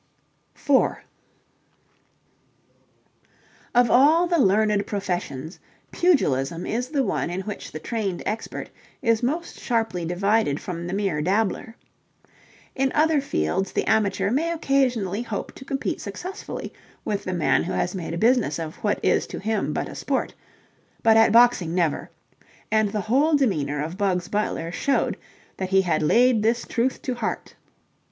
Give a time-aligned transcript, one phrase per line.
[0.55, 1.03] 4
[3.75, 5.59] Of all the learned professions,
[5.91, 8.71] pugilism is the one in which the trained expert
[9.03, 11.75] is most sharply divided from the mere dabbler.
[12.73, 16.73] In other fields the amateur may occasionally hope to compete successfully
[17.05, 19.93] with the man who has made a business of what is to him but a
[19.93, 20.33] sport,
[21.03, 22.09] but at boxing never:
[22.71, 25.15] and the whole demeanour of Bugs Butler showed
[25.57, 27.53] that he had laid this truth to heart.